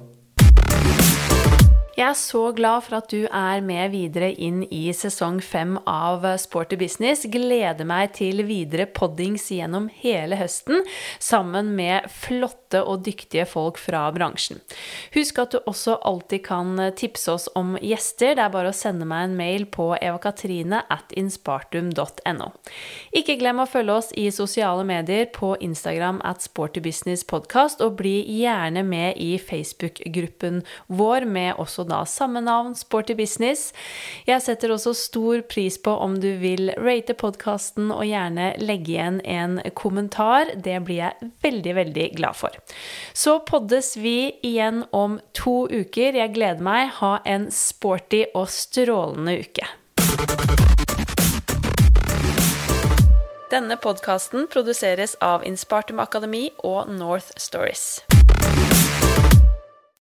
[1.94, 6.24] Jeg er så glad for at du er med videre inn i sesong fem av
[6.42, 7.22] Sporty business.
[7.30, 10.82] Gleder meg til videre poddings gjennom hele høsten
[11.22, 14.60] sammen med flotte og dyktige folk fra bransjen.
[15.14, 18.34] Husk at du også alltid kan tipse oss om gjester.
[18.34, 22.50] Det er bare å sende meg en mail på evakatrine at inspartum.no.
[23.14, 28.84] Ikke glem å følge oss i sosiale medier på Instagram at sportybusinesspodkast, og bli gjerne
[28.86, 33.72] med i Facebook-gruppen vår med også da samme navn, Sporty Business.
[34.28, 39.20] Jeg setter også stor pris på om du vil rate podkasten og gjerne legge igjen
[39.24, 40.54] en kommentar.
[40.56, 42.63] Det blir jeg veldig, veldig glad for.
[43.12, 46.16] Så poddes vi igjen om to uker.
[46.16, 46.90] Jeg gleder meg.
[47.00, 49.68] Ha en sporty og strålende uke.
[53.54, 58.00] Denne podkasten produseres av Inspartum Akademi og North Stories.